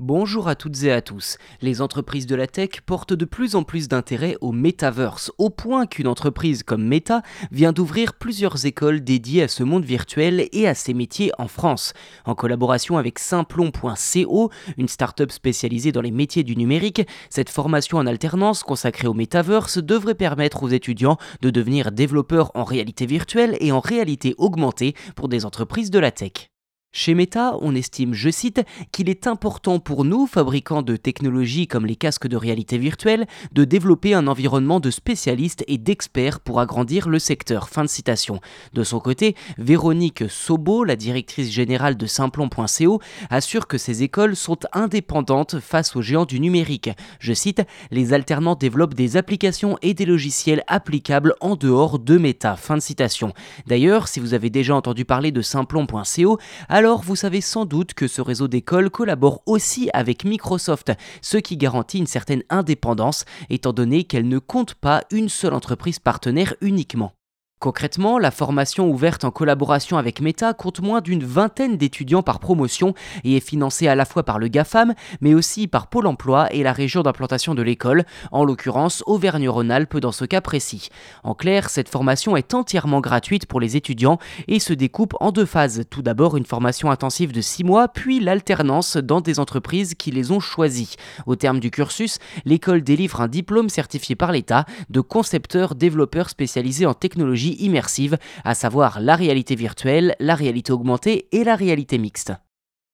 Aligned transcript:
Bonjour 0.00 0.46
à 0.46 0.54
toutes 0.54 0.84
et 0.84 0.92
à 0.92 1.02
tous. 1.02 1.38
Les 1.60 1.80
entreprises 1.80 2.26
de 2.26 2.36
la 2.36 2.46
tech 2.46 2.82
portent 2.86 3.14
de 3.14 3.24
plus 3.24 3.56
en 3.56 3.64
plus 3.64 3.88
d'intérêt 3.88 4.36
au 4.40 4.52
metaverse, 4.52 5.32
au 5.38 5.50
point 5.50 5.88
qu'une 5.88 6.06
entreprise 6.06 6.62
comme 6.62 6.86
Meta 6.86 7.22
vient 7.50 7.72
d'ouvrir 7.72 8.14
plusieurs 8.14 8.64
écoles 8.64 9.00
dédiées 9.00 9.42
à 9.42 9.48
ce 9.48 9.64
monde 9.64 9.84
virtuel 9.84 10.46
et 10.52 10.68
à 10.68 10.76
ses 10.76 10.94
métiers 10.94 11.32
en 11.36 11.48
France. 11.48 11.94
En 12.26 12.36
collaboration 12.36 12.96
avec 12.96 13.18
Simplon.co, 13.18 14.52
une 14.76 14.86
start-up 14.86 15.32
spécialisée 15.32 15.90
dans 15.90 16.00
les 16.00 16.12
métiers 16.12 16.44
du 16.44 16.54
numérique, 16.54 17.02
cette 17.28 17.50
formation 17.50 17.98
en 17.98 18.06
alternance 18.06 18.62
consacrée 18.62 19.08
au 19.08 19.14
metaverse 19.14 19.78
devrait 19.78 20.14
permettre 20.14 20.62
aux 20.62 20.68
étudiants 20.68 21.18
de 21.42 21.50
devenir 21.50 21.90
développeurs 21.90 22.52
en 22.54 22.62
réalité 22.62 23.04
virtuelle 23.04 23.56
et 23.58 23.72
en 23.72 23.80
réalité 23.80 24.36
augmentée 24.38 24.94
pour 25.16 25.28
des 25.28 25.44
entreprises 25.44 25.90
de 25.90 25.98
la 25.98 26.12
tech. 26.12 26.52
Chez 26.90 27.12
Meta, 27.12 27.54
on 27.60 27.74
estime, 27.74 28.14
je 28.14 28.30
cite, 28.30 28.62
qu'il 28.92 29.10
est 29.10 29.26
important 29.26 29.78
pour 29.78 30.06
nous, 30.06 30.26
fabricants 30.26 30.80
de 30.80 30.96
technologies 30.96 31.66
comme 31.66 31.84
les 31.84 31.96
casques 31.96 32.26
de 32.26 32.36
réalité 32.36 32.78
virtuelle, 32.78 33.26
de 33.52 33.64
développer 33.64 34.14
un 34.14 34.26
environnement 34.26 34.80
de 34.80 34.90
spécialistes 34.90 35.62
et 35.68 35.76
d'experts 35.76 36.40
pour 36.40 36.60
agrandir 36.60 37.10
le 37.10 37.18
secteur. 37.18 37.68
Fin 37.68 37.84
de 37.84 37.90
citation. 37.90 38.40
De 38.72 38.84
son 38.84 39.00
côté, 39.00 39.36
Véronique 39.58 40.30
Sobo, 40.30 40.82
la 40.82 40.96
directrice 40.96 41.50
générale 41.50 41.98
de 41.98 42.06
Simplon.co, 42.06 43.00
assure 43.28 43.66
que 43.66 43.76
ces 43.76 44.02
écoles 44.02 44.34
sont 44.34 44.60
indépendantes 44.72 45.60
face 45.60 45.94
aux 45.94 46.02
géants 46.02 46.24
du 46.24 46.40
numérique. 46.40 46.90
Je 47.20 47.34
cite, 47.34 47.62
les 47.90 48.14
alternants 48.14 48.54
développent 48.56 48.94
des 48.94 49.18
applications 49.18 49.76
et 49.82 49.92
des 49.92 50.06
logiciels 50.06 50.64
applicables 50.68 51.34
en 51.42 51.54
dehors 51.54 51.98
de 51.98 52.16
Meta. 52.16 52.56
Fin 52.56 52.76
de 52.76 52.82
citation. 52.82 53.34
D'ailleurs, 53.66 54.08
si 54.08 54.20
vous 54.20 54.32
avez 54.32 54.48
déjà 54.48 54.74
entendu 54.74 55.04
parler 55.04 55.32
de 55.32 55.42
Simplon.co, 55.42 56.38
alors 56.78 57.02
vous 57.02 57.16
savez 57.16 57.40
sans 57.40 57.64
doute 57.64 57.92
que 57.92 58.06
ce 58.06 58.20
réseau 58.22 58.46
d'écoles 58.46 58.88
collabore 58.88 59.42
aussi 59.46 59.90
avec 59.94 60.24
Microsoft, 60.24 60.92
ce 61.22 61.36
qui 61.36 61.56
garantit 61.56 61.98
une 61.98 62.06
certaine 62.06 62.44
indépendance 62.50 63.24
étant 63.50 63.72
donné 63.72 64.04
qu'elle 64.04 64.28
ne 64.28 64.38
compte 64.38 64.74
pas 64.74 65.02
une 65.10 65.28
seule 65.28 65.54
entreprise 65.54 65.98
partenaire 65.98 66.54
uniquement. 66.60 67.17
Concrètement, 67.60 68.20
la 68.20 68.30
formation 68.30 68.88
ouverte 68.88 69.24
en 69.24 69.32
collaboration 69.32 69.98
avec 69.98 70.20
Meta 70.20 70.54
compte 70.54 70.80
moins 70.80 71.00
d'une 71.00 71.24
vingtaine 71.24 71.76
d'étudiants 71.76 72.22
par 72.22 72.38
promotion 72.38 72.94
et 73.24 73.36
est 73.36 73.40
financée 73.40 73.88
à 73.88 73.96
la 73.96 74.04
fois 74.04 74.22
par 74.22 74.38
le 74.38 74.46
GAFAM, 74.46 74.94
mais 75.20 75.34
aussi 75.34 75.66
par 75.66 75.88
Pôle 75.88 76.06
emploi 76.06 76.46
et 76.54 76.62
la 76.62 76.72
région 76.72 77.02
d'implantation 77.02 77.56
de 77.56 77.62
l'école, 77.62 78.04
en 78.30 78.44
l'occurrence 78.44 79.02
Auvergne-Rhône-Alpes 79.06 79.96
dans 79.96 80.12
ce 80.12 80.24
cas 80.24 80.40
précis. 80.40 80.88
En 81.24 81.34
clair, 81.34 81.68
cette 81.68 81.88
formation 81.88 82.36
est 82.36 82.54
entièrement 82.54 83.00
gratuite 83.00 83.46
pour 83.46 83.58
les 83.58 83.76
étudiants 83.76 84.20
et 84.46 84.60
se 84.60 84.72
découpe 84.72 85.14
en 85.18 85.32
deux 85.32 85.44
phases. 85.44 85.82
Tout 85.90 86.02
d'abord 86.02 86.36
une 86.36 86.46
formation 86.46 86.92
intensive 86.92 87.32
de 87.32 87.40
six 87.40 87.64
mois, 87.64 87.88
puis 87.88 88.20
l'alternance 88.20 88.96
dans 88.96 89.20
des 89.20 89.40
entreprises 89.40 89.94
qui 89.94 90.12
les 90.12 90.30
ont 90.30 90.38
choisies. 90.38 90.94
Au 91.26 91.34
terme 91.34 91.58
du 91.58 91.72
cursus, 91.72 92.20
l'école 92.44 92.82
délivre 92.82 93.20
un 93.20 93.26
diplôme 93.26 93.68
certifié 93.68 94.14
par 94.14 94.30
l'État 94.30 94.64
de 94.90 95.00
concepteur 95.00 95.74
développeur 95.74 96.30
spécialisé 96.30 96.86
en 96.86 96.94
technologie 96.94 97.47
immersive, 97.52 98.18
à 98.44 98.54
savoir 98.54 99.00
la 99.00 99.16
réalité 99.16 99.54
virtuelle, 99.54 100.14
la 100.20 100.34
réalité 100.34 100.72
augmentée 100.72 101.28
et 101.32 101.44
la 101.44 101.56
réalité 101.56 101.98
mixte. 101.98 102.32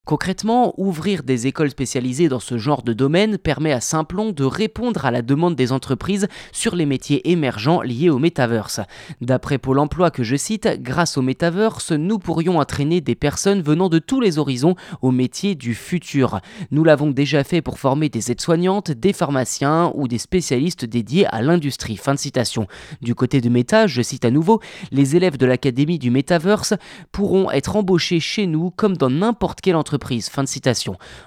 Concrètement, 0.04 0.74
ouvrir 0.76 1.22
des 1.22 1.46
écoles 1.46 1.70
spécialisées 1.70 2.28
dans 2.28 2.38
ce 2.38 2.58
genre 2.58 2.82
de 2.82 2.92
domaine 2.92 3.38
permet 3.38 3.72
à 3.72 3.80
Simplon 3.80 4.32
de 4.32 4.44
répondre 4.44 5.06
à 5.06 5.10
la 5.10 5.22
demande 5.22 5.56
des 5.56 5.72
entreprises 5.72 6.28
sur 6.52 6.76
les 6.76 6.84
métiers 6.84 7.30
émergents 7.30 7.80
liés 7.80 8.10
au 8.10 8.18
metaverse. 8.18 8.80
D'après 9.22 9.56
Pôle 9.56 9.78
emploi 9.78 10.10
que 10.10 10.22
je 10.22 10.36
cite, 10.36 10.68
grâce 10.82 11.16
au 11.16 11.22
metaverse, 11.22 11.92
nous 11.92 12.18
pourrions 12.18 12.58
entraîner 12.58 13.00
des 13.00 13.14
personnes 13.14 13.62
venant 13.62 13.88
de 13.88 13.98
tous 13.98 14.20
les 14.20 14.38
horizons 14.38 14.74
aux 15.00 15.10
métiers 15.10 15.54
du 15.54 15.74
futur. 15.74 16.40
Nous 16.70 16.84
l'avons 16.84 17.10
déjà 17.10 17.42
fait 17.42 17.62
pour 17.62 17.78
former 17.78 18.10
des 18.10 18.30
aides-soignantes, 18.30 18.90
des 18.90 19.14
pharmaciens 19.14 19.90
ou 19.94 20.06
des 20.06 20.18
spécialistes 20.18 20.84
dédiés 20.84 21.26
à 21.28 21.40
l'industrie. 21.40 21.96
Fin 21.96 22.12
de 22.12 22.18
citation. 22.18 22.66
Du 23.00 23.14
côté 23.14 23.40
de 23.40 23.48
Meta, 23.48 23.86
je 23.86 24.02
cite 24.02 24.26
à 24.26 24.30
nouveau, 24.30 24.60
les 24.92 25.16
élèves 25.16 25.38
de 25.38 25.46
l'Académie 25.46 25.98
du 25.98 26.10
Metaverse 26.10 26.74
pourront 27.10 27.50
être 27.50 27.76
embauchés 27.76 28.20
chez 28.20 28.46
nous 28.46 28.70
comme 28.70 28.98
dans 28.98 29.08
n'importe 29.08 29.62
quelle 29.62 29.76
entreprise 29.76 29.93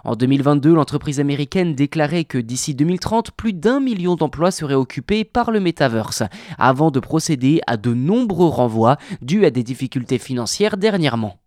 En 0.03 0.15
2022, 0.15 0.73
l'entreprise 0.73 1.19
américaine 1.19 1.75
déclarait 1.75 2.25
que 2.25 2.37
d'ici 2.37 2.75
2030, 2.75 3.31
plus 3.31 3.53
d'un 3.53 3.79
million 3.79 4.15
d'emplois 4.15 4.51
seraient 4.51 4.73
occupés 4.73 5.23
par 5.23 5.51
le 5.51 5.59
metaverse, 5.59 6.23
avant 6.57 6.91
de 6.91 6.99
procéder 6.99 7.61
à 7.67 7.77
de 7.77 7.93
nombreux 7.93 8.49
renvois 8.49 8.97
dus 9.21 9.45
à 9.45 9.49
des 9.49 9.63
difficultés 9.63 10.17
financières 10.17 10.77
dernièrement. 10.77 11.39